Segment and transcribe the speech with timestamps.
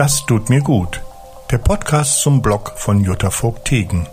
[0.00, 1.02] Das tut mir gut.
[1.50, 4.08] Der Podcast zum Blog von Jutta Vogt-Tegen.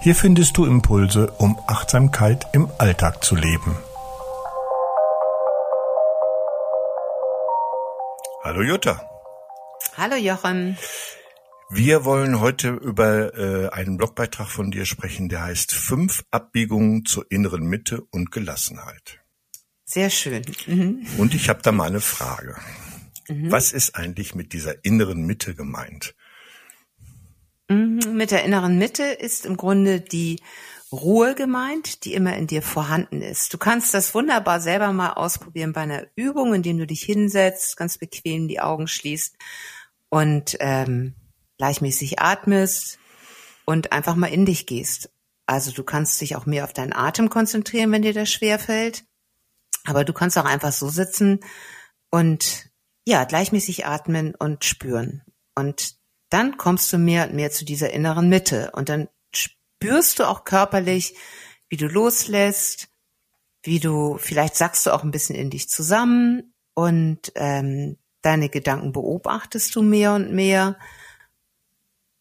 [0.00, 3.76] Hier findest du Impulse, um Achtsamkeit im Alltag zu leben.
[8.42, 9.02] Hallo Jutta.
[9.98, 10.78] Hallo Jochen.
[11.68, 17.30] Wir wollen heute über äh, einen Blogbeitrag von dir sprechen, der heißt Fünf Abbiegungen zur
[17.30, 19.20] inneren Mitte und Gelassenheit.
[19.84, 20.40] Sehr schön.
[20.66, 21.06] Mhm.
[21.18, 22.56] Und ich habe da mal eine Frage.
[23.28, 23.50] Mhm.
[23.50, 26.14] Was ist eigentlich mit dieser inneren Mitte gemeint?
[27.68, 30.40] Mhm, mit der inneren Mitte ist im Grunde die
[30.90, 33.52] Ruhe gemeint, die immer in dir vorhanden ist.
[33.52, 37.98] Du kannst das wunderbar selber mal ausprobieren bei einer Übung, indem du dich hinsetzt, ganz
[37.98, 39.36] bequem die Augen schließt
[40.08, 41.14] und ähm,
[41.58, 42.98] gleichmäßig atmest
[43.66, 45.10] und einfach mal in dich gehst.
[45.44, 49.04] Also du kannst dich auch mehr auf deinen Atem konzentrieren, wenn dir das schwer fällt.
[49.84, 51.40] Aber du kannst auch einfach so sitzen
[52.10, 52.67] und
[53.08, 55.22] ja, gleichmäßig atmen und spüren.
[55.54, 55.96] Und
[56.28, 58.70] dann kommst du mehr und mehr zu dieser inneren Mitte.
[58.74, 61.14] Und dann spürst du auch körperlich,
[61.70, 62.88] wie du loslässt,
[63.62, 68.92] wie du, vielleicht sagst du auch ein bisschen in dich zusammen und ähm, deine Gedanken
[68.92, 70.78] beobachtest du mehr und mehr,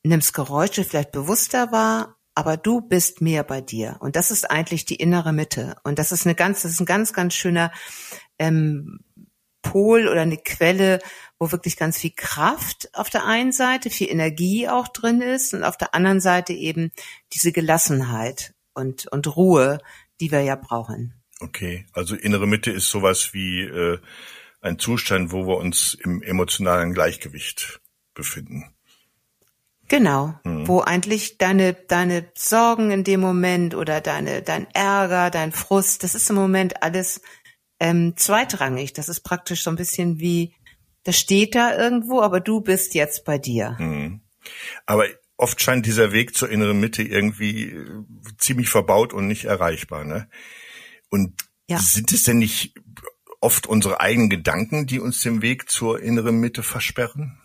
[0.04, 3.98] nimmst Geräusche vielleicht bewusster wahr, aber du bist mehr bei dir.
[4.00, 5.76] Und das ist eigentlich die innere Mitte.
[5.84, 7.74] Und das ist eine ganz, das ist ein ganz, ganz schöner
[8.40, 9.02] ähm,
[9.72, 11.00] Pol oder eine Quelle,
[11.40, 15.64] wo wirklich ganz viel Kraft auf der einen Seite, viel Energie auch drin ist und
[15.64, 16.92] auf der anderen Seite eben
[17.34, 19.80] diese Gelassenheit und, und Ruhe,
[20.20, 21.14] die wir ja brauchen.
[21.40, 24.00] Okay, also innere Mitte ist sowas wie äh,
[24.62, 27.80] ein Zustand, wo wir uns im emotionalen Gleichgewicht
[28.14, 28.74] befinden.
[29.88, 30.68] Genau, hm.
[30.68, 36.14] wo eigentlich deine deine Sorgen in dem Moment oder deine dein Ärger, dein Frust, das
[36.14, 37.22] ist im Moment alles
[37.80, 38.94] ähm, zweitrangig.
[38.94, 40.54] Das ist praktisch so ein bisschen wie,
[41.04, 43.76] das steht da irgendwo, aber du bist jetzt bei dir.
[43.80, 44.22] Mhm.
[44.86, 45.06] Aber
[45.38, 48.04] oft scheint dieser Weg zur inneren Mitte irgendwie äh,
[48.38, 50.04] ziemlich verbaut und nicht erreichbar.
[50.04, 50.28] Ne?
[51.10, 51.34] Und
[51.70, 51.78] ja.
[51.80, 52.74] sind es denn nicht
[53.40, 57.40] oft unsere eigenen Gedanken, die uns den Weg zur inneren Mitte versperren?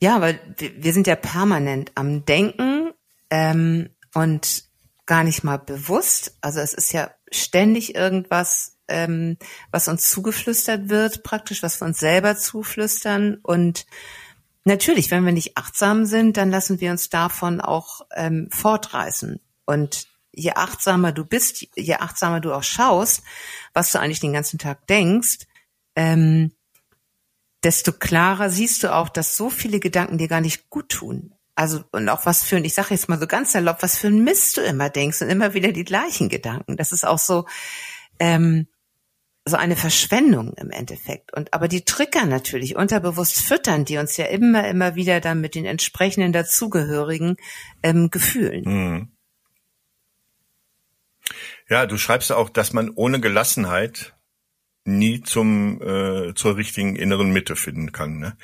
[0.00, 2.92] Ja, weil wir sind ja permanent am Denken
[3.30, 4.64] ähm, und
[5.06, 6.36] gar nicht mal bewusst.
[6.40, 9.36] Also es ist ja ständig irgendwas ähm,
[9.70, 13.38] was uns zugeflüstert wird, praktisch, was wir uns selber zuflüstern.
[13.42, 13.86] Und
[14.64, 19.40] natürlich, wenn wir nicht achtsam sind, dann lassen wir uns davon auch ähm, fortreißen.
[19.64, 23.22] Und je achtsamer du bist, je achtsamer du auch schaust,
[23.72, 25.46] was du eigentlich den ganzen Tag denkst,
[25.96, 26.52] ähm,
[27.64, 31.34] desto klarer siehst du auch, dass so viele Gedanken dir gar nicht gut tun.
[31.56, 34.08] Also und auch was für ein, ich sage jetzt mal so ganz erlaubt, was für
[34.08, 36.76] ein Mist du immer denkst und immer wieder die gleichen Gedanken.
[36.76, 37.46] Das ist auch so,
[38.18, 38.68] ähm,
[39.48, 41.32] so eine Verschwendung im Endeffekt.
[41.32, 45.54] Und aber die Trigger natürlich unterbewusst füttern, die uns ja immer, immer wieder dann mit
[45.54, 47.36] den entsprechenden dazugehörigen
[47.82, 48.64] ähm, Gefühlen.
[48.64, 49.08] Mhm.
[51.68, 54.14] Ja, du schreibst auch, dass man ohne Gelassenheit
[54.84, 58.18] nie zum äh, zur richtigen inneren Mitte finden kann.
[58.18, 58.36] Ne?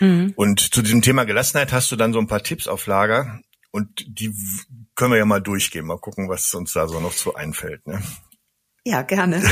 [0.00, 0.32] Mhm.
[0.36, 4.04] Und zu diesem Thema Gelassenheit hast du dann so ein paar Tipps auf Lager und
[4.06, 4.34] die
[4.94, 7.86] können wir ja mal durchgehen, mal gucken, was uns da so noch so einfällt.
[7.86, 8.02] Ne?
[8.84, 9.42] Ja, gerne.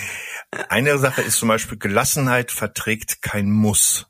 [0.68, 4.06] Eine Sache ist zum Beispiel, Gelassenheit verträgt kein Muss.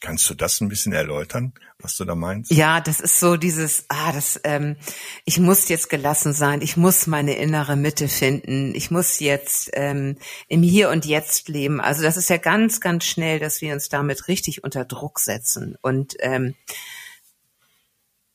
[0.00, 2.50] Kannst du das ein bisschen erläutern, was du da meinst?
[2.50, 4.76] Ja, das ist so dieses, ah, das, ähm,
[5.24, 10.18] ich muss jetzt gelassen sein, ich muss meine innere Mitte finden, ich muss jetzt ähm,
[10.48, 11.80] im Hier und Jetzt leben.
[11.80, 15.76] Also das ist ja ganz, ganz schnell, dass wir uns damit richtig unter Druck setzen.
[15.80, 16.54] Und ähm,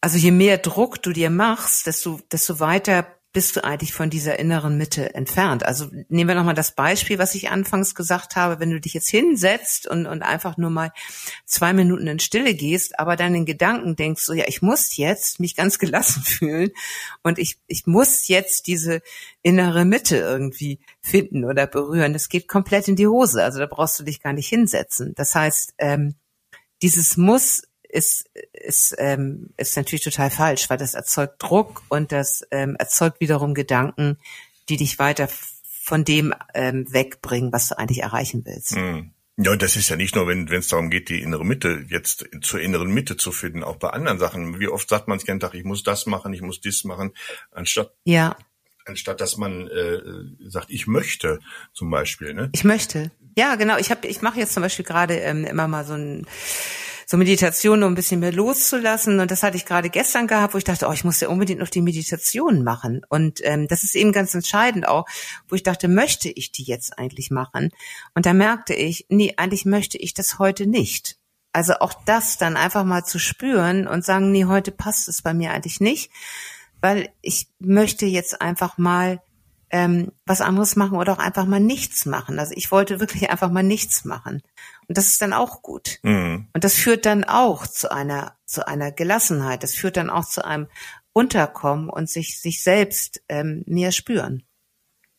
[0.01, 4.39] also je mehr Druck du dir machst, desto, desto weiter bist du eigentlich von dieser
[4.39, 5.65] inneren Mitte entfernt?
[5.65, 9.09] Also nehmen wir nochmal das Beispiel, was ich anfangs gesagt habe, wenn du dich jetzt
[9.09, 10.91] hinsetzt und, und einfach nur mal
[11.45, 15.39] zwei Minuten in Stille gehst, aber dann in Gedanken denkst, so ja, ich muss jetzt
[15.39, 16.71] mich ganz gelassen fühlen
[17.23, 19.01] und ich, ich muss jetzt diese
[19.41, 22.13] innere Mitte irgendwie finden oder berühren.
[22.13, 23.43] Das geht komplett in die Hose.
[23.43, 25.13] Also da brauchst du dich gar nicht hinsetzen.
[25.15, 26.15] Das heißt, ähm,
[26.81, 32.45] dieses Muss ist, ist, ähm, ist natürlich total falsch, weil das erzeugt Druck und das
[32.51, 34.17] ähm, erzeugt wiederum Gedanken,
[34.69, 35.27] die dich weiter
[35.83, 38.75] von dem ähm, wegbringen, was du eigentlich erreichen willst.
[38.75, 39.11] Mhm.
[39.37, 42.25] Ja, und das ist ja nicht nur, wenn es darum geht, die innere Mitte jetzt
[42.41, 44.59] zur inneren Mitte zu finden, auch bei anderen Sachen.
[44.59, 47.13] Wie oft sagt man es kennt, ich muss das machen, ich muss dies machen,
[47.51, 48.35] anstatt ja.
[48.85, 49.99] anstatt dass man äh,
[50.47, 51.39] sagt, ich möchte
[51.73, 52.33] zum Beispiel.
[52.33, 52.49] Ne?
[52.53, 53.11] Ich möchte.
[53.37, 53.77] Ja, genau.
[53.77, 56.27] Ich habe, ich mache jetzt zum Beispiel gerade ähm, immer mal so ein
[57.11, 59.19] so Meditation, um ein bisschen mehr loszulassen.
[59.19, 61.59] Und das hatte ich gerade gestern gehabt, wo ich dachte, oh, ich muss ja unbedingt
[61.59, 63.01] noch die Meditation machen.
[63.09, 65.05] Und ähm, das ist eben ganz entscheidend auch,
[65.49, 67.71] wo ich dachte, möchte ich die jetzt eigentlich machen?
[68.15, 71.17] Und da merkte ich, nee, eigentlich möchte ich das heute nicht.
[71.51, 75.33] Also auch das dann einfach mal zu spüren und sagen, nee, heute passt es bei
[75.33, 76.11] mir eigentlich nicht,
[76.79, 79.21] weil ich möchte jetzt einfach mal
[79.71, 82.39] ähm, was anderes machen oder auch einfach mal nichts machen.
[82.39, 84.41] Also ich wollte wirklich einfach mal nichts machen.
[84.87, 85.99] Und das ist dann auch gut.
[86.03, 86.49] Mhm.
[86.53, 89.63] Und das führt dann auch zu einer, zu einer Gelassenheit.
[89.63, 90.67] Das führt dann auch zu einem
[91.13, 94.43] Unterkommen und sich, sich selbst ähm, mehr spüren.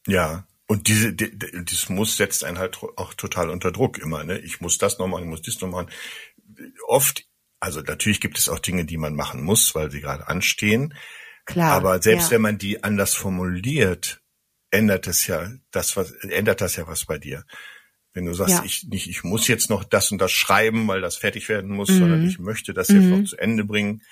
[0.06, 4.25] Ja, und diese, die, dieses Muss setzt einen halt auch total unter Druck immer.
[4.25, 4.38] Ne?
[4.38, 5.90] Ich muss das noch machen, ich muss dies noch machen.
[6.88, 7.26] Oft,
[7.60, 10.94] also natürlich gibt es auch Dinge, die man machen muss, weil sie gerade anstehen.
[11.44, 11.72] Klar.
[11.72, 12.31] Aber selbst ja.
[12.32, 14.21] wenn man die anders formuliert,
[14.72, 17.44] ändert es ja das, was ändert das ja was bei dir.
[18.14, 18.62] Wenn du sagst, ja.
[18.64, 21.88] ich nicht, ich muss jetzt noch das und das schreiben, weil das fertig werden muss,
[21.90, 21.98] mhm.
[21.98, 22.96] sondern ich möchte das mhm.
[23.00, 24.02] jetzt noch zu Ende bringen,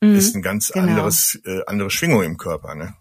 [0.00, 0.16] mhm.
[0.16, 0.86] ist ein ganz genau.
[0.86, 2.94] anderes, äh, andere Schwingung im Körper, ne?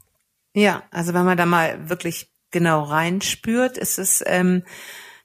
[0.53, 4.63] Ja, also wenn man da mal wirklich genau reinspürt, ist es, ähm,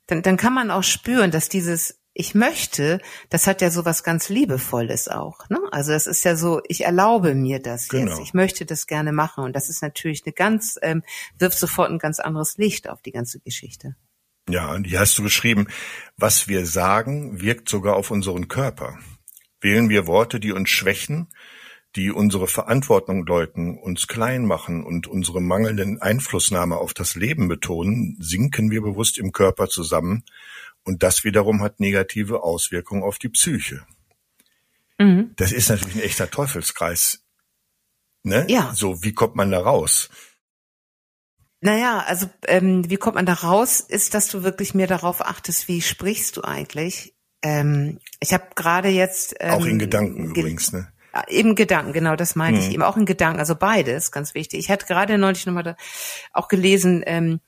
[0.07, 2.99] dann, dann kann man auch spüren, dass dieses ich möchte,
[3.29, 5.51] das hat ja so was ganz Liebevolles auch.
[5.51, 5.61] Ne?
[5.71, 8.11] Also das ist ja so, ich erlaube mir das genau.
[8.11, 8.21] jetzt.
[8.21, 9.45] Ich möchte das gerne machen.
[9.45, 11.03] Und das ist natürlich eine ganz, ähm,
[11.39, 13.97] wirft sofort ein ganz anderes Licht auf die ganze Geschichte.
[14.49, 15.67] Ja, und hier hast du geschrieben,
[16.17, 18.99] was wir sagen, wirkt sogar auf unseren Körper.
[19.61, 21.29] Wählen wir Worte, die uns schwächen,
[21.97, 28.17] die unsere Verantwortung deuten, uns klein machen und unsere mangelnden Einflussnahme auf das Leben betonen,
[28.21, 30.25] sinken wir bewusst im Körper zusammen
[30.87, 33.85] und das wiederum hat negative Auswirkungen auf die Psyche.
[34.99, 35.33] Mhm.
[35.37, 37.25] Das ist natürlich ein echter Teufelskreis.
[38.23, 38.47] Ne?
[38.49, 38.73] Ja.
[38.75, 40.09] So, wie kommt man da raus?
[41.61, 45.69] Naja, also ähm, wie kommt man da raus, ist, dass du wirklich mehr darauf achtest,
[45.69, 47.15] wie sprichst du eigentlich.
[47.43, 50.93] Ähm, ich habe gerade jetzt ähm, auch in Gedanken ge übrigens, ne?
[51.29, 52.63] Eben Gedanken, genau, das meine mhm.
[52.63, 54.61] ich eben auch in Gedanken, also beides, ganz wichtig.
[54.61, 55.77] Ich hatte gerade neulich nochmal da
[56.33, 57.41] auch gelesen ähm,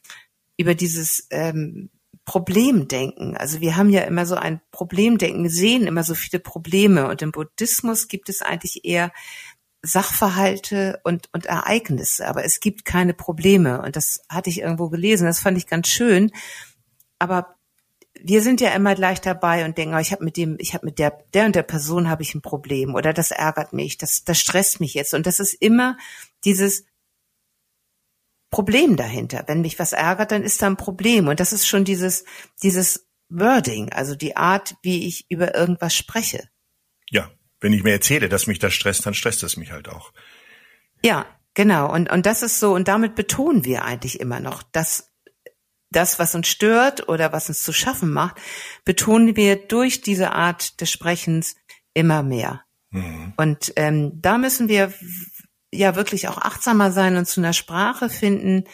[0.56, 1.90] über dieses ähm,
[2.28, 3.38] Problemdenken.
[3.38, 7.08] Also wir haben ja immer so ein Problemdenken, wir sehen immer so viele Probleme.
[7.08, 9.12] Und im Buddhismus gibt es eigentlich eher
[9.80, 13.80] Sachverhalte und, und Ereignisse, aber es gibt keine Probleme.
[13.80, 16.30] Und das hatte ich irgendwo gelesen, das fand ich ganz schön,
[17.18, 17.54] aber
[18.20, 20.84] wir sind ja immer gleich dabei und denken, oh, ich habe mit dem, ich habe
[20.84, 22.94] mit der, der und der Person habe ich ein Problem.
[22.94, 25.14] Oder das ärgert mich, das, das stresst mich jetzt.
[25.14, 25.96] Und das ist immer
[26.44, 26.84] dieses
[28.50, 29.44] Problem dahinter.
[29.46, 31.28] Wenn mich was ärgert, dann ist da ein Problem.
[31.28, 32.24] Und das ist schon dieses,
[32.62, 36.48] dieses Wording, also die Art, wie ich über irgendwas spreche.
[37.10, 37.30] Ja,
[37.60, 40.12] wenn ich mir erzähle, dass mich das stresst, dann stresst es mich halt auch.
[41.04, 41.92] Ja, genau.
[41.92, 45.12] Und, und das ist so, und damit betonen wir eigentlich immer noch, dass
[45.90, 48.36] das, was uns stört oder was uns zu schaffen macht,
[48.84, 51.56] betonen wir durch diese Art des Sprechens
[51.94, 52.64] immer mehr.
[52.90, 53.32] Mhm.
[53.36, 54.92] Und ähm, da müssen wir
[55.72, 58.64] ja wirklich auch achtsamer sein und zu einer Sprache finden,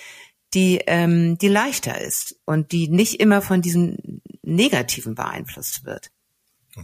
[0.55, 6.11] die, ähm, die leichter ist und die nicht immer von diesem Negativen beeinflusst wird.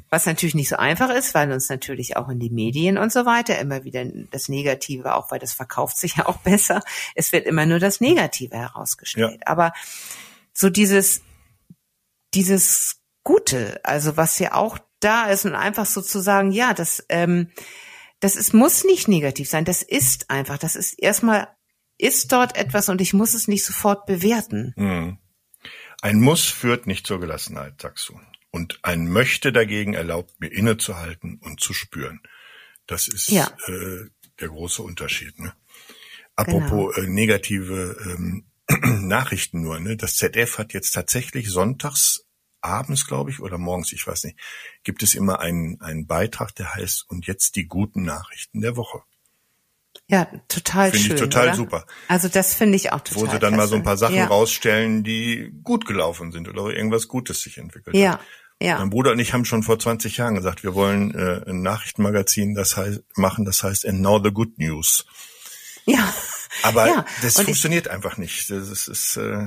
[0.09, 3.27] Was natürlich nicht so einfach ist, weil uns natürlich auch in die Medien und so
[3.27, 6.83] weiter immer wieder das Negative, auch weil das verkauft sich ja auch besser,
[7.15, 9.41] es wird immer nur das Negative herausgestellt.
[9.41, 9.47] Ja.
[9.47, 9.73] Aber
[10.53, 11.23] so dieses,
[12.35, 17.05] dieses Gute, also was ja auch da ist und einfach so zu sagen, ja, das,
[17.09, 17.51] ähm,
[18.21, 19.65] das ist, muss nicht negativ sein.
[19.65, 20.59] Das ist einfach.
[20.59, 21.49] Das ist erstmal,
[21.99, 24.75] ist dort etwas und ich muss es nicht sofort bewerten.
[24.77, 25.19] Hm.
[26.03, 28.19] Ein Muss führt nicht zur Gelassenheit, sagst du.
[28.51, 32.21] Und ein Möchte dagegen erlaubt mir innezuhalten und zu spüren.
[32.87, 33.47] Das ist ja.
[33.67, 34.07] äh,
[34.41, 35.39] der große Unterschied.
[35.39, 35.53] Ne?
[36.37, 37.07] Apropos genau.
[37.07, 38.45] äh, negative ähm,
[39.09, 39.79] Nachrichten nur.
[39.79, 39.97] Ne?
[39.97, 42.27] Das ZF hat jetzt tatsächlich sonntags
[42.61, 44.39] abends, glaube ich, oder morgens, ich weiß nicht,
[44.83, 49.03] gibt es immer einen, einen Beitrag, der heißt Und jetzt die guten Nachrichten der Woche.
[50.07, 51.11] Ja, total find schön.
[51.11, 51.57] Finde ich total oder?
[51.57, 51.87] super.
[52.09, 54.27] Also das finde ich auch total Wo sie dann mal so ein paar Sachen ja.
[54.27, 58.15] rausstellen, die gut gelaufen sind oder irgendwas Gutes sich entwickelt ja.
[58.15, 58.21] hat.
[58.63, 58.79] Ja.
[58.79, 62.55] Mein Bruder und ich haben schon vor 20 Jahren gesagt, wir wollen äh, ein Nachrichtenmagazin
[62.55, 65.07] das heißt, machen, das heißt And Now the Good News.
[65.87, 66.13] Ja.
[66.63, 67.05] Aber ja.
[67.23, 68.51] das und funktioniert einfach nicht.
[68.51, 69.47] Das ist, ist äh,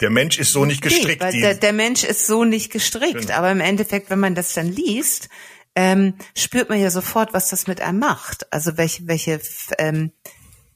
[0.00, 1.22] der Mensch ist so nicht gestrickt.
[1.22, 3.22] Nee, der, der, Mensch ist so nicht gestrickt.
[3.22, 3.34] Genau.
[3.34, 5.28] Aber im Endeffekt, wenn man das dann liest,
[5.74, 8.52] ähm, spürt man ja sofort, was das mit einem macht.
[8.52, 9.40] Also welche, welche,
[9.78, 10.12] ähm,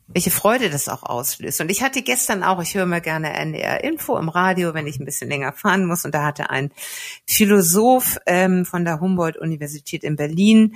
[0.06, 1.60] welche Freude das auch auslöst.
[1.60, 4.98] Und ich hatte gestern auch, ich höre mal gerne NDR Info im Radio, wenn ich
[4.98, 6.04] ein bisschen länger fahren muss.
[6.04, 6.70] Und da hatte ein
[7.26, 10.74] Philosoph ähm, von der Humboldt-Universität in Berlin,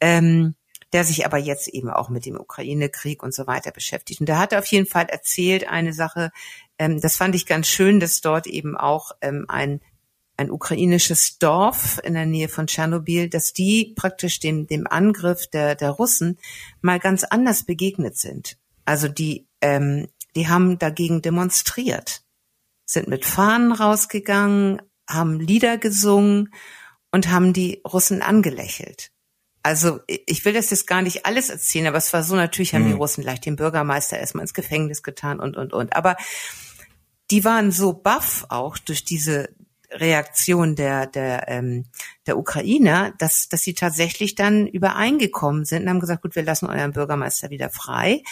[0.00, 0.54] ähm,
[0.92, 4.20] der sich aber jetzt eben auch mit dem Ukraine-Krieg und so weiter beschäftigt.
[4.20, 6.30] Und der hatte auf jeden Fall erzählt eine Sache,
[6.78, 9.80] ähm, das fand ich ganz schön, dass dort eben auch ähm, ein
[10.36, 15.74] ein ukrainisches Dorf in der Nähe von Tschernobyl, dass die praktisch dem, dem Angriff der,
[15.74, 16.38] der Russen
[16.82, 18.58] mal ganz anders begegnet sind.
[18.84, 22.22] Also die, ähm, die haben dagegen demonstriert,
[22.84, 26.52] sind mit Fahnen rausgegangen, haben Lieder gesungen
[27.10, 29.10] und haben die Russen angelächelt.
[29.66, 32.84] Also ich will das jetzt gar nicht alles erzählen, aber es war so, natürlich haben
[32.84, 32.90] mhm.
[32.90, 35.96] die Russen gleich den Bürgermeister erstmal ins Gefängnis getan und, und, und.
[35.96, 36.16] Aber
[37.32, 39.48] die waren so baff auch durch diese
[39.90, 41.86] Reaktion der, der, ähm,
[42.28, 46.66] der Ukrainer, dass, dass sie tatsächlich dann übereingekommen sind und haben gesagt, gut, wir lassen
[46.66, 48.22] euren Bürgermeister wieder frei,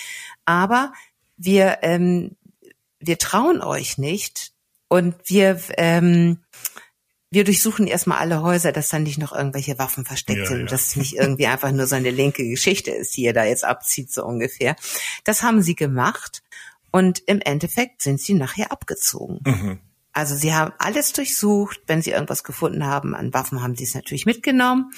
[0.44, 0.92] aber
[1.36, 2.36] wir, ähm,
[3.00, 4.52] wir trauen euch nicht
[4.86, 6.44] und wir, ähm,
[7.34, 10.66] wir durchsuchen erstmal alle Häuser, dass da nicht noch irgendwelche Waffen versteckt ja, sind, ja.
[10.66, 13.64] dass es nicht irgendwie einfach nur so eine linke Geschichte ist, die ihr da jetzt
[13.64, 14.76] abzieht, so ungefähr.
[15.24, 16.42] Das haben sie gemacht
[16.90, 19.40] und im Endeffekt sind sie nachher abgezogen.
[19.44, 19.80] Mhm.
[20.12, 21.82] Also sie haben alles durchsucht.
[21.86, 24.92] Wenn sie irgendwas gefunden haben an Waffen, haben sie es natürlich mitgenommen.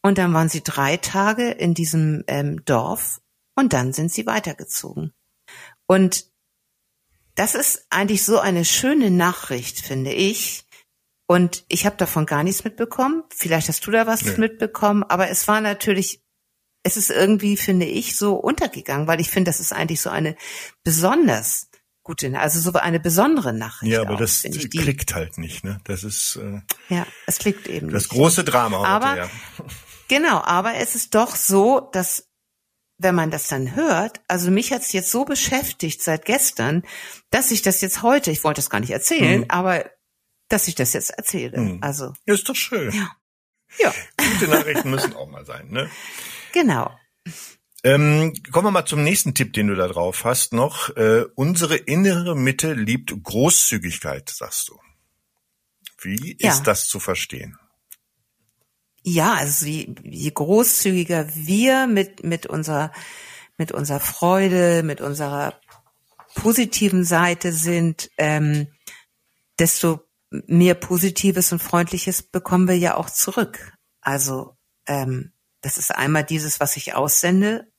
[0.00, 3.20] Und dann waren sie drei Tage in diesem ähm, Dorf
[3.54, 5.12] und dann sind sie weitergezogen.
[5.86, 6.26] Und
[7.34, 10.61] das ist eigentlich so eine schöne Nachricht, finde ich,
[11.32, 13.24] und ich habe davon gar nichts mitbekommen.
[13.34, 14.36] Vielleicht hast du da was nee.
[14.36, 16.22] mitbekommen, aber es war natürlich,
[16.82, 20.36] es ist irgendwie, finde ich, so untergegangen, weil ich finde, das ist eigentlich so eine
[20.84, 21.70] besonders
[22.02, 23.92] gute, also so eine besondere Nachricht.
[23.92, 25.80] Ja, aber auch, das klickt halt nicht, ne?
[25.84, 26.60] Das ist äh,
[26.94, 27.88] ja, es klickt eben.
[27.88, 28.10] Das nicht.
[28.10, 29.30] große Drama heute, aber, ja.
[30.08, 32.28] Genau, aber es ist doch so, dass
[32.98, 36.82] wenn man das dann hört, also mich hat's jetzt so beschäftigt seit gestern,
[37.30, 39.46] dass ich das jetzt heute, ich wollte es gar nicht erzählen, mhm.
[39.48, 39.86] aber
[40.52, 41.56] dass ich das jetzt erzähle.
[41.56, 41.78] Hm.
[41.80, 42.12] Also.
[42.26, 42.92] Ist doch schön.
[42.92, 43.10] Ja.
[43.78, 43.94] Ja.
[44.16, 45.88] Gute Nachrichten müssen auch mal sein, ne?
[46.52, 46.90] Genau.
[47.84, 50.94] Ähm, kommen wir mal zum nächsten Tipp, den du da drauf hast noch.
[50.96, 54.78] Äh, unsere innere Mitte liebt Großzügigkeit, sagst du.
[56.00, 56.50] Wie ja.
[56.50, 57.58] ist das zu verstehen?
[59.02, 62.92] Ja, also je, je großzügiger wir mit, mit unserer,
[63.56, 65.60] mit unserer Freude, mit unserer
[66.36, 68.68] positiven Seite sind, ähm,
[69.58, 70.00] desto
[70.46, 73.74] mehr Positives und Freundliches bekommen wir ja auch zurück.
[74.00, 77.70] Also ähm, das ist einmal dieses, was ich aussende,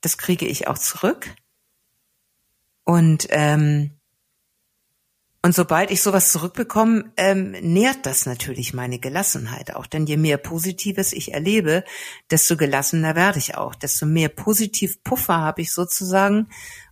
[0.00, 1.34] das kriege ich auch zurück.
[2.84, 3.96] Und ähm,
[5.46, 9.86] und sobald ich sowas zurückbekomme, ähm, nährt das natürlich meine Gelassenheit auch.
[9.86, 11.84] Denn je mehr Positives ich erlebe,
[12.32, 13.76] desto gelassener werde ich auch.
[13.76, 16.48] Desto mehr Positiv-Puffer habe ich sozusagen,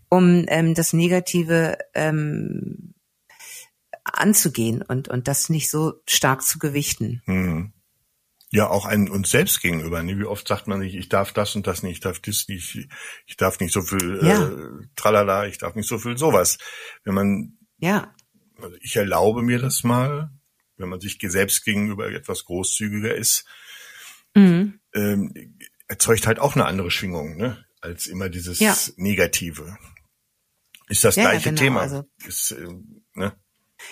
[0.08, 2.93] um ähm, das Negative ähm,
[4.04, 7.22] anzugehen und, und das nicht so stark zu gewichten.
[7.26, 7.72] Mhm.
[8.50, 10.02] Ja, auch ein uns selbst gegenüber.
[10.02, 10.16] Ne?
[10.18, 12.88] Wie oft sagt man nicht, ich darf das und das nicht, ich darf das nicht,
[13.26, 14.48] ich darf nicht so viel ja.
[14.48, 16.58] äh, tralala, ich darf nicht so viel sowas.
[17.02, 18.14] Wenn man, ja,
[18.60, 20.30] also ich erlaube mir das mal,
[20.76, 23.44] wenn man sich selbst gegenüber etwas großzügiger ist,
[24.34, 24.78] mhm.
[24.94, 25.58] ähm,
[25.88, 27.64] erzeugt halt auch eine andere Schwingung, ne?
[27.80, 28.76] als immer dieses ja.
[28.96, 29.76] Negative.
[30.88, 31.80] Ist das ja, gleiche genau, Thema.
[31.80, 32.04] Also.
[32.26, 32.68] Ist, äh,
[33.14, 33.36] ne?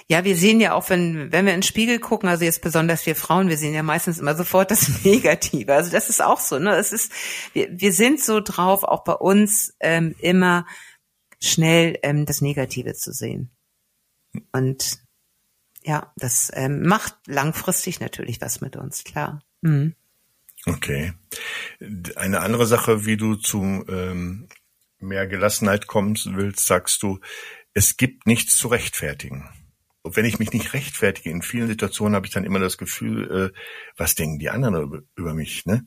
[0.09, 3.07] Ja, wir sehen ja auch, wenn, wenn wir in den Spiegel gucken, also jetzt besonders
[3.07, 5.75] wir Frauen, wir sehen ja meistens immer sofort das Negative.
[5.75, 6.77] Also das ist auch so, ne?
[6.77, 7.13] Es ist,
[7.53, 10.67] wir, wir sind so drauf, auch bei uns ähm, immer
[11.41, 13.51] schnell ähm, das Negative zu sehen.
[14.53, 14.99] Und
[15.85, 19.43] ja, das ähm, macht langfristig natürlich was mit uns, klar.
[19.61, 19.95] Mhm.
[20.65, 21.13] Okay.
[22.15, 24.49] Eine andere Sache, wie du zu ähm,
[25.01, 27.19] mehr Gelassenheit kommst willst, sagst du,
[27.75, 29.49] es gibt nichts zu rechtfertigen
[30.05, 33.59] wenn ich mich nicht rechtfertige, in vielen Situationen habe ich dann immer das Gefühl, äh,
[33.97, 35.87] was denken die anderen über, über mich, ne?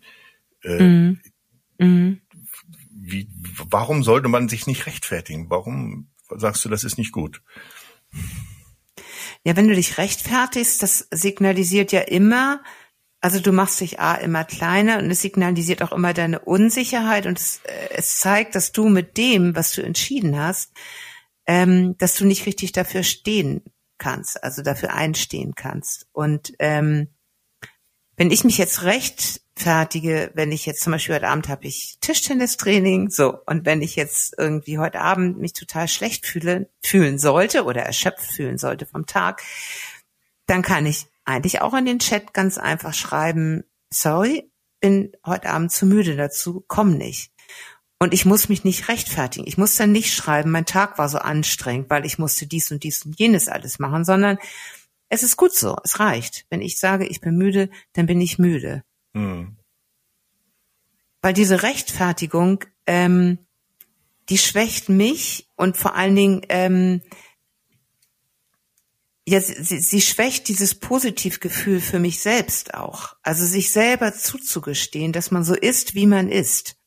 [0.63, 1.21] Äh, mhm.
[1.77, 2.21] Mhm.
[2.89, 3.27] Wie,
[3.69, 5.49] warum sollte man sich nicht rechtfertigen?
[5.49, 7.41] Warum sagst du, das ist nicht gut?
[9.43, 12.63] Ja, wenn du dich rechtfertigst, das signalisiert ja immer,
[13.19, 17.37] also du machst dich A immer kleiner und es signalisiert auch immer deine Unsicherheit und
[17.37, 20.71] es, äh, es zeigt, dass du mit dem, was du entschieden hast,
[21.45, 23.61] ähm, dass du nicht richtig dafür stehen
[23.97, 26.07] kannst, also dafür einstehen kannst.
[26.11, 27.09] Und ähm,
[28.17, 33.09] wenn ich mich jetzt rechtfertige, wenn ich jetzt zum Beispiel heute Abend habe ich Tischtennistraining,
[33.09, 37.81] so, und wenn ich jetzt irgendwie heute Abend mich total schlecht fühle, fühlen sollte oder
[37.81, 39.41] erschöpft fühlen sollte vom Tag,
[40.45, 44.49] dann kann ich eigentlich auch in den Chat ganz einfach schreiben, sorry,
[44.79, 47.31] bin heute Abend zu müde dazu, komm nicht.
[48.05, 49.47] Und ich muss mich nicht rechtfertigen.
[49.47, 52.83] Ich muss dann nicht schreiben, mein Tag war so anstrengend, weil ich musste dies und
[52.83, 54.37] dies und jenes alles machen, sondern
[55.09, 56.45] es ist gut so, es reicht.
[56.51, 58.83] Wenn ich sage, ich bin müde, dann bin ich müde.
[59.13, 59.57] Mhm.
[61.23, 63.39] Weil diese Rechtfertigung, ähm,
[64.29, 67.01] die schwächt mich und vor allen Dingen, ähm,
[69.27, 73.15] ja, sie, sie schwächt dieses Positivgefühl für mich selbst auch.
[73.23, 76.77] Also sich selber zuzugestehen, dass man so ist, wie man ist.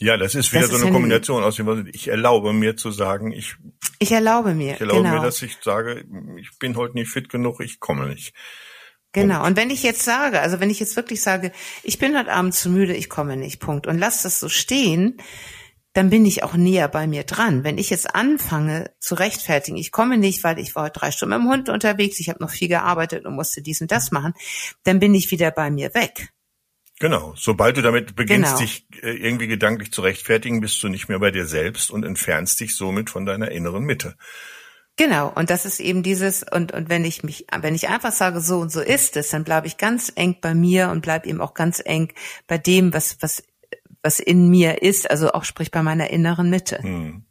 [0.00, 3.32] Ja, das ist wieder das so eine Kombination aus dem, ich erlaube mir zu sagen,
[3.32, 3.56] ich,
[3.98, 5.16] ich erlaube mir, ich erlaube genau.
[5.16, 6.04] mir, dass ich sage,
[6.36, 8.32] ich bin heute nicht fit genug, ich komme nicht.
[9.12, 9.44] Genau.
[9.44, 11.50] Und wenn ich jetzt sage, also wenn ich jetzt wirklich sage,
[11.82, 13.86] ich bin heute Abend zu müde, ich komme nicht, Punkt.
[13.86, 15.20] Und lass das so stehen,
[15.94, 17.64] dann bin ich auch näher bei mir dran.
[17.64, 21.34] Wenn ich jetzt anfange zu rechtfertigen, ich komme nicht, weil ich war heute drei Stunden
[21.34, 24.34] mit dem Hund unterwegs, ich habe noch viel gearbeitet und musste dies und das machen,
[24.84, 26.28] dann bin ich wieder bei mir weg.
[27.00, 27.34] Genau.
[27.36, 28.60] Sobald du damit beginnst, genau.
[28.60, 32.58] dich äh, irgendwie gedanklich zu rechtfertigen, bist du nicht mehr bei dir selbst und entfernst
[32.60, 34.16] dich somit von deiner inneren Mitte.
[34.96, 38.40] Genau, und das ist eben dieses, und, und wenn ich mich, wenn ich einfach sage,
[38.40, 41.40] so und so ist es, dann bleibe ich ganz eng bei mir und bleibe eben
[41.40, 42.12] auch ganz eng
[42.48, 43.44] bei dem, was, was,
[44.02, 46.82] was in mir ist, also auch sprich bei meiner inneren Mitte.
[46.82, 47.24] Hm.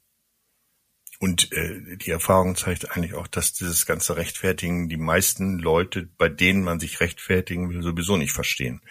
[1.20, 6.30] Und äh, die Erfahrung zeigt eigentlich auch, dass dieses ganze Rechtfertigen die meisten Leute, bei
[6.30, 8.82] denen man sich rechtfertigen will, sowieso nicht verstehen.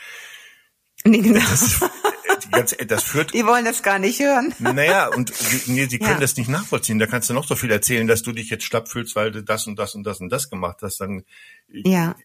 [1.07, 1.41] Nee, genau.
[1.41, 1.81] Das,
[2.51, 3.33] ganz, das führt.
[3.33, 4.55] Die wollen das gar nicht hören.
[4.59, 5.33] Naja, und
[5.67, 6.21] nee, sie können ja.
[6.21, 6.99] das nicht nachvollziehen.
[6.99, 9.43] Da kannst du noch so viel erzählen, dass du dich jetzt schlapp fühlst, weil du
[9.43, 11.01] das und das und das und das gemacht hast.
[11.01, 11.23] Dann
[11.69, 12.17] ja.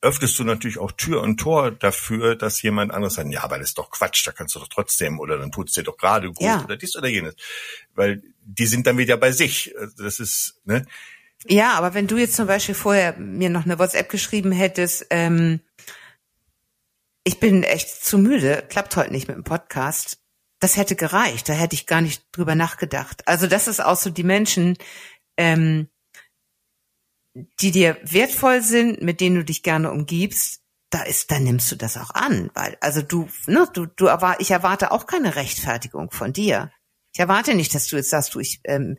[0.00, 3.68] öffnest du natürlich auch Tür und Tor dafür, dass jemand anderes sagt, ja, aber das
[3.68, 6.40] ist doch Quatsch, da kannst du doch trotzdem oder dann tut's dir doch gerade gut
[6.40, 6.62] ja.
[6.64, 7.34] oder dies oder jenes.
[7.94, 9.74] Weil die sind dann wieder bei sich.
[9.98, 10.86] Das ist, ne?
[11.46, 15.60] Ja, aber wenn du jetzt zum Beispiel vorher mir noch eine WhatsApp geschrieben hättest, ähm,
[17.24, 20.18] ich bin echt zu müde, klappt heute nicht mit dem Podcast.
[20.60, 23.26] Das hätte gereicht, da hätte ich gar nicht drüber nachgedacht.
[23.26, 24.76] Also das ist auch so die Menschen,
[25.38, 25.88] ähm,
[27.60, 30.60] die dir wertvoll sind, mit denen du dich gerne umgibst,
[30.90, 34.40] da ist, da nimmst du das auch an, weil, also du, ne, du, du erwart,
[34.40, 36.72] ich erwarte auch keine Rechtfertigung von dir.
[37.14, 38.98] Ich erwarte nicht, dass du jetzt sagst, du, ich, ähm,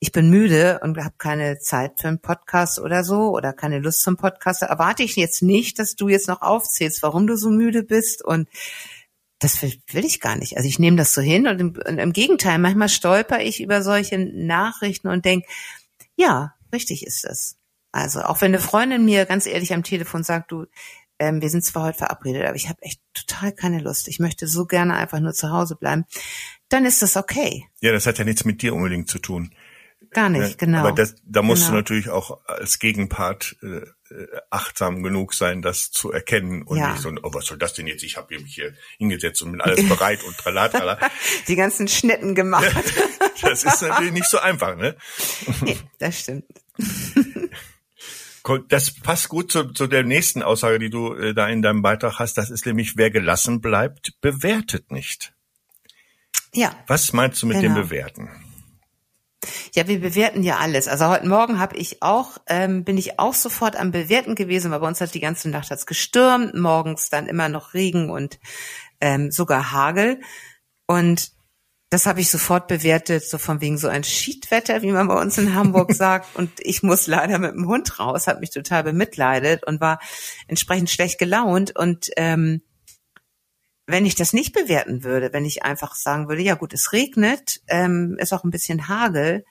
[0.00, 4.02] ich bin müde und habe keine Zeit für einen Podcast oder so oder keine Lust
[4.02, 7.82] zum Podcast, erwarte ich jetzt nicht, dass du jetzt noch aufzählst, warum du so müde
[7.82, 8.48] bist und
[9.40, 10.56] das will, will ich gar nicht.
[10.56, 13.82] Also ich nehme das so hin und im, und im Gegenteil, manchmal stolper ich über
[13.82, 15.44] solche Nachrichten und denk,
[16.16, 17.56] ja, richtig ist das.
[17.92, 20.66] Also auch wenn eine Freundin mir ganz ehrlich am Telefon sagt, du,
[21.18, 24.08] ähm, wir sind zwar heute verabredet, aber ich habe echt total keine Lust.
[24.08, 26.04] Ich möchte so gerne einfach nur zu Hause bleiben.
[26.68, 27.66] Dann ist das okay.
[27.80, 29.52] Ja, das hat ja nichts mit dir unbedingt zu tun.
[30.10, 30.56] Gar nicht, ne?
[30.56, 30.78] genau.
[30.80, 31.72] Aber das, da musst genau.
[31.72, 33.82] du natürlich auch als Gegenpart äh,
[34.50, 36.92] achtsam genug sein, das zu erkennen und ja.
[36.92, 38.02] nicht so, oh, was soll das denn jetzt?
[38.02, 40.98] Ich habe mich hier hingesetzt und bin alles bereit und tralatala.
[41.46, 42.74] Die ganzen Schnitten gemacht.
[43.42, 44.96] das ist natürlich nicht so einfach, ne?
[45.62, 46.46] Nee, das stimmt.
[48.68, 52.18] Das passt gut zu, zu der nächsten Aussage, die du äh, da in deinem Beitrag
[52.18, 52.38] hast.
[52.38, 55.34] Das ist nämlich, wer gelassen bleibt, bewertet nicht.
[56.54, 56.74] Ja.
[56.86, 57.74] Was meinst du mit genau.
[57.74, 58.30] dem Bewerten?
[59.74, 60.88] Ja, wir bewerten ja alles.
[60.88, 64.80] Also heute Morgen habe ich auch, ähm, bin ich auch sofort am Bewerten gewesen, weil
[64.80, 68.38] bei uns hat die ganze Nacht hat's gestürmt, morgens dann immer noch Regen und
[69.00, 70.20] ähm, sogar Hagel.
[70.86, 71.32] Und
[71.90, 75.38] das habe ich sofort bewertet, so von wegen so ein Schiedwetter, wie man bei uns
[75.38, 76.36] in Hamburg sagt.
[76.36, 80.00] Und ich muss leider mit dem Hund raus, hat mich total bemitleidet und war
[80.48, 81.74] entsprechend schlecht gelaunt.
[81.76, 82.62] Und ähm,
[83.88, 87.62] wenn ich das nicht bewerten würde, wenn ich einfach sagen würde, ja gut, es regnet,
[87.68, 89.46] ähm, ist auch ein bisschen Hagel,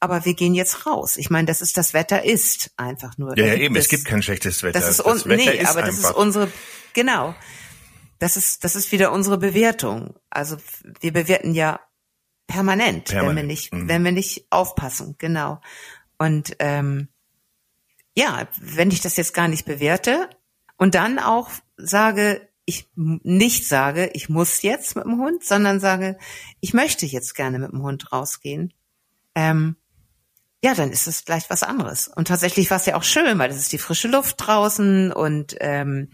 [0.00, 1.16] aber wir gehen jetzt raus.
[1.16, 3.38] Ich meine, das ist das Wetter ist einfach nur.
[3.38, 4.80] Ja, ja eben, es, es, gibt kein schlechtes Wetter.
[4.80, 6.50] Das ist un das nee, ist aber das ist unsere
[6.94, 7.34] genau.
[8.18, 10.16] Das ist das ist wieder unsere Bewertung.
[10.30, 10.56] Also
[11.00, 11.78] wir bewerten ja
[12.48, 13.28] permanent, permanent.
[13.28, 13.88] wenn wir nicht mhm.
[13.88, 15.60] wenn wir nicht aufpassen, genau.
[16.18, 17.08] Und ähm,
[18.16, 20.28] ja, wenn ich das jetzt gar nicht bewerte
[20.76, 26.18] und dann auch sage, ich nicht sage, ich muss jetzt mit dem Hund, sondern sage,
[26.60, 28.74] ich möchte jetzt gerne mit dem Hund rausgehen,
[29.34, 29.76] ähm,
[30.62, 32.08] ja, dann ist es gleich was anderes.
[32.08, 35.56] Und tatsächlich war es ja auch schön, weil es ist die frische Luft draußen und
[35.60, 36.10] ähm,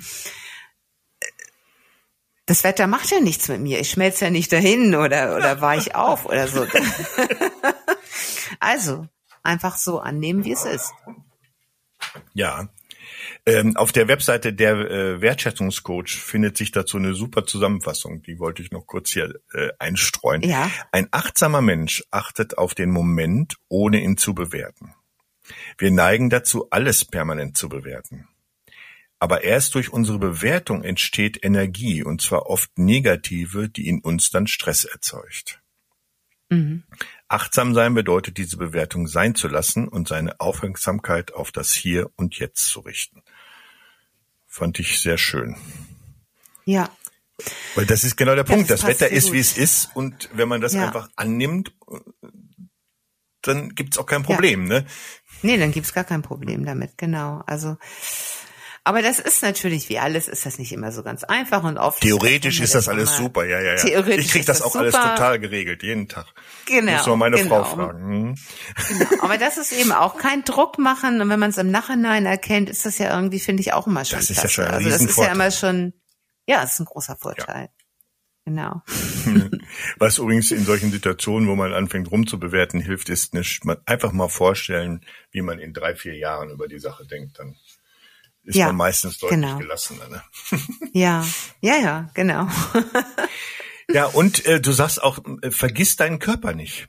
[2.45, 3.81] das Wetter macht ja nichts mit mir.
[3.81, 6.67] Ich schmelze ja nicht dahin oder oder weich auf oder so.
[8.61, 9.09] also
[9.43, 10.93] einfach so annehmen, wie es ist.
[12.35, 12.69] Ja,
[13.47, 18.23] ähm, auf der Webseite der äh, Wertschätzungscoach findet sich dazu eine super Zusammenfassung.
[18.23, 20.43] Die wollte ich noch kurz hier äh, einstreuen.
[20.43, 20.71] Ja.
[20.91, 24.95] Ein achtsamer Mensch achtet auf den Moment, ohne ihn zu bewerten.
[25.79, 28.29] Wir neigen dazu, alles permanent zu bewerten.
[29.19, 34.49] Aber erst durch unsere Bewertung entsteht Energie, und zwar oft negative, die in uns dann
[34.49, 35.63] Stress erzeugt.
[36.51, 36.83] Mhm.
[37.33, 42.39] Achtsam sein bedeutet, diese Bewertung sein zu lassen und seine Aufmerksamkeit auf das Hier und
[42.39, 43.23] Jetzt zu richten.
[44.47, 45.57] Fand ich sehr schön.
[46.67, 46.91] Ja.
[47.75, 48.69] Weil das ist genau der Punkt.
[48.69, 49.33] das, das Wetter ist, gut.
[49.33, 49.89] wie es ist.
[49.95, 50.85] Und wenn man das ja.
[50.85, 51.73] einfach annimmt,
[53.41, 54.81] dann gibt's auch kein Problem, ja.
[54.81, 54.87] ne?
[55.41, 57.43] Nee, dann gibt's gar kein Problem damit, genau.
[57.47, 57.79] Also
[58.85, 62.01] Aber das ist natürlich, wie alles, ist das nicht immer so ganz einfach und oft.
[62.01, 63.77] Theoretisch ist das, das alles super, ja, ja, ja.
[63.77, 64.85] Theoretisch ich krieg das, das auch super.
[64.85, 66.27] alles total geregelt, jeden Tag.
[66.67, 66.93] Genau.
[66.93, 67.63] Muss man meine genau.
[67.63, 68.01] Frau fragen.
[68.01, 68.35] Hm.
[68.89, 69.23] Genau.
[69.23, 72.69] Aber das ist eben auch kein Druck machen und wenn man es im Nachhinein erkennt,
[72.69, 74.19] ist das ja irgendwie, finde ich, auch immer schon.
[74.19, 75.93] Das ist ja schon ein Also das ist ja immer schon,
[76.49, 77.67] ja, das ist ein großer Vorteil.
[77.67, 77.83] Ja.
[78.45, 78.83] Genau.
[79.99, 85.05] Was übrigens in solchen Situationen, wo man anfängt rumzubewerten, hilft, ist nicht, einfach mal vorstellen,
[85.31, 87.39] wie man in drei, vier Jahren über die Sache denkt.
[87.39, 87.57] Dann
[88.45, 89.59] ist ja, man meistens deutlich genau.
[89.59, 90.09] gelassener.
[90.09, 90.23] Ne?
[90.93, 91.25] ja,
[91.61, 92.49] ja, ja, genau.
[93.89, 96.89] ja, und äh, du sagst auch, äh, vergiss deinen Körper nicht.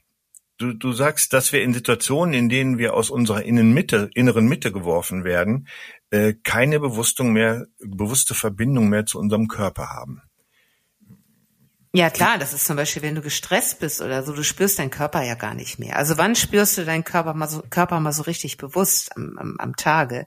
[0.58, 4.72] Du, du sagst, dass wir in Situationen, in denen wir aus unserer Innenmitte, inneren Mitte
[4.72, 5.68] geworfen werden,
[6.12, 10.22] äh, keine Bewusstung mehr, bewusste Verbindung mehr zu unserem Körper haben.
[11.96, 14.90] Ja klar, das ist zum Beispiel, wenn du gestresst bist oder so, du spürst deinen
[14.90, 15.96] Körper ja gar nicht mehr.
[15.96, 19.56] Also wann spürst du deinen Körper mal so, Körper mal so richtig bewusst am, am,
[19.60, 20.26] am Tage?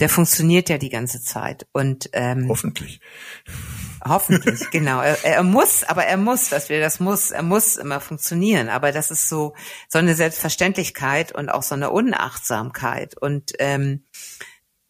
[0.00, 3.00] Der funktioniert ja die ganze Zeit und ähm, hoffentlich.
[4.04, 5.00] Hoffentlich, genau.
[5.00, 8.68] Er, er muss, aber er muss, dass wir das muss, er muss immer funktionieren.
[8.68, 9.54] Aber das ist so
[9.88, 14.04] so eine Selbstverständlichkeit und auch so eine Unachtsamkeit und ähm,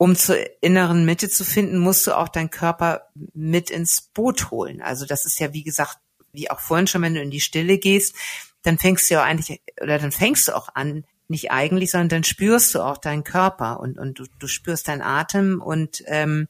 [0.02, 3.02] um zur inneren Mitte zu finden, musst du auch deinen Körper
[3.34, 4.82] mit ins Boot holen.
[4.82, 5.98] Also das ist ja, wie gesagt,
[6.32, 8.16] wie auch vorhin schon, wenn du in die Stille gehst,
[8.62, 12.24] dann fängst du ja eigentlich, oder dann fängst du auch an, nicht eigentlich, sondern dann
[12.24, 16.46] spürst du auch deinen Körper und, und du, du spürst deinen Atem und ähm,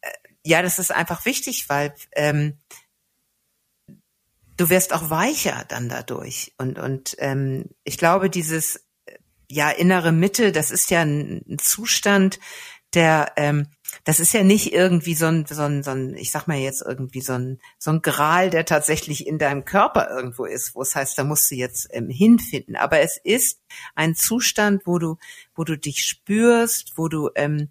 [0.00, 0.10] äh,
[0.44, 2.58] ja, das ist einfach wichtig, weil ähm,
[4.56, 6.52] du wirst auch weicher dann dadurch.
[6.58, 8.84] Und, und ähm, ich glaube, dieses
[9.50, 12.38] ja, innere Mitte, das ist ja ein, Zustand,
[12.94, 13.66] der, ähm,
[14.02, 16.82] das ist ja nicht irgendwie so ein, so ein, so ein, ich sag mal jetzt
[16.82, 20.94] irgendwie so ein, so ein Gral, der tatsächlich in deinem Körper irgendwo ist, wo es
[20.94, 22.76] heißt, da musst du jetzt ähm, hinfinden.
[22.76, 23.60] Aber es ist
[23.94, 25.16] ein Zustand, wo du,
[25.54, 27.68] wo du dich spürst, wo du, ähm,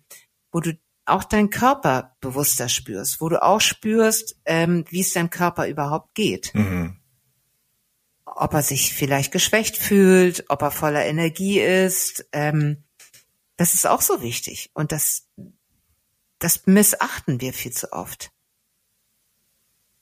[0.52, 5.30] wo du auch deinen Körper bewusster spürst, wo du auch spürst, ähm, wie es deinem
[5.30, 6.54] Körper überhaupt geht.
[6.56, 6.98] Mhm
[8.36, 12.28] ob er sich vielleicht geschwächt fühlt, ob er voller Energie ist.
[12.32, 12.84] Ähm,
[13.58, 14.72] das ist auch so wichtig.
[14.74, 15.28] Und das,
[16.44, 18.32] das missachten wir viel zu oft.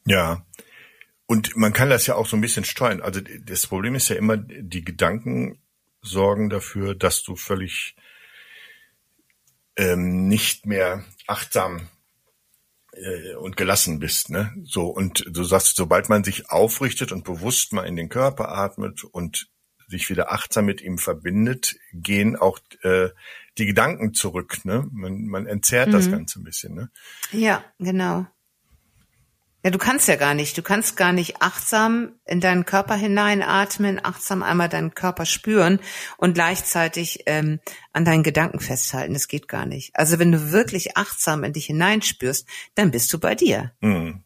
[0.06, 0.45] Ja.
[1.27, 3.01] Und man kann das ja auch so ein bisschen steuern.
[3.01, 5.62] Also das Problem ist ja immer, die Gedanken
[6.01, 7.95] sorgen dafür, dass du völlig
[9.77, 11.88] ähm, nicht mehr achtsam
[12.93, 14.54] äh, und gelassen bist, ne?
[14.63, 19.04] So und du sagst, sobald man sich aufrichtet und bewusst mal in den Körper atmet
[19.04, 19.47] und
[19.91, 23.10] sich wieder achtsam mit ihm verbindet, gehen auch äh,
[23.58, 24.88] die Gedanken zurück, ne?
[24.91, 25.93] Man, man entzerrt mhm.
[25.93, 26.89] das Ganze ein bisschen, ne?
[27.32, 28.25] Ja, genau.
[29.63, 30.58] Ja, du kannst ja gar nicht.
[30.58, 35.80] Du kannst gar nicht achtsam in deinen Körper hineinatmen, achtsam einmal deinen Körper spüren
[36.17, 37.60] und gleichzeitig ähm,
[37.93, 39.13] an deinen Gedanken festhalten.
[39.13, 39.91] Das geht gar nicht.
[39.93, 43.71] Also wenn du wirklich achtsam in dich hineinspürst, dann bist du bei dir.
[43.82, 44.23] Mhm.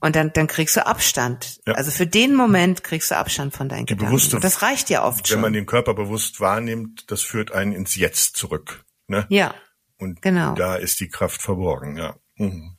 [0.00, 1.60] Und dann, dann kriegst du Abstand.
[1.66, 1.74] Ja.
[1.74, 4.10] Also für den Moment kriegst du Abstand von deinen Die Gedanken.
[4.10, 5.36] Bewusste, und das reicht ja oft schon.
[5.36, 8.84] Wenn man den Körper bewusst wahrnimmt, das führt einen ins Jetzt zurück.
[9.08, 9.26] Ne?
[9.30, 9.54] Ja.
[9.98, 10.54] Und genau.
[10.54, 12.16] da ist die Kraft verborgen, ja.
[12.36, 12.76] Mhm.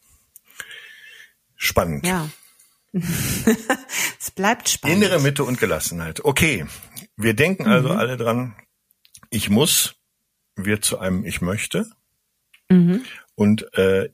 [1.55, 2.05] Spannend.
[2.05, 2.29] Ja.
[2.93, 4.97] es bleibt spannend.
[4.97, 6.23] Innere Mitte und Gelassenheit.
[6.23, 6.65] Okay.
[7.15, 7.97] Wir denken also mhm.
[7.97, 8.55] alle dran,
[9.31, 9.95] ich muss
[10.55, 11.89] wird zu einem Ich möchte.
[12.69, 13.03] Mhm.
[13.35, 14.09] Und äh,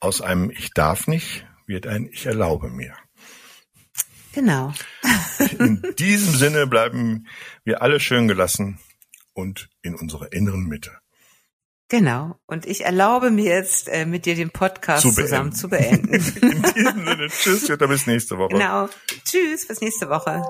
[0.00, 2.94] aus einem Ich darf nicht wird ein Ich erlaube mir.
[4.32, 4.72] Genau.
[5.58, 7.26] in diesem Sinne bleiben
[7.64, 8.78] wir alle schön gelassen
[9.32, 10.98] und in unserer inneren Mitte.
[11.88, 12.36] Genau.
[12.46, 16.12] Und ich erlaube mir jetzt, äh, mit dir den Podcast zu zusammen zu beenden.
[16.14, 18.54] In diesem Sinne, tschüss, bis nächste Woche.
[18.54, 18.88] Genau.
[19.24, 20.42] Tschüss, bis nächste Woche.